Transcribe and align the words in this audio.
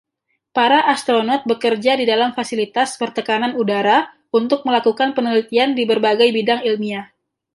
Para 0.55 0.79
astronaut 0.93 1.41
bekerja 1.51 1.93
di 1.97 2.05
dalam 2.11 2.31
fasilitas 2.37 2.89
bertekanan 3.01 3.51
udara 3.61 3.99
untuk 4.39 4.59
melakukan 4.67 5.09
penelitian 5.17 5.69
di 5.77 5.83
berbagai 5.91 6.29
bidang 6.37 6.59
ilmiah. 6.69 7.05